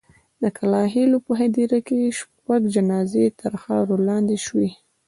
[0.41, 4.69] د کلا خېلو په هدیره کې شپږ جنازې تر خاورو لاندې شوې.